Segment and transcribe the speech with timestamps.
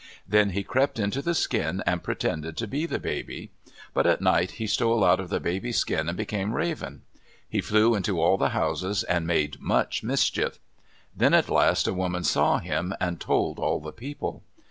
[0.27, 3.51] Then he crept into the skin and pretended to be the baby.
[3.93, 7.03] But at night he stole out of the baby's skin and became Raven.
[7.47, 10.57] He flew into all the houses and made much mischief.
[11.15, 14.41] Then at last a woman saw him and told all the people.